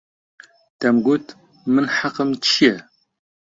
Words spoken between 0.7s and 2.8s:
دەمگوت: من حەقم چییە؟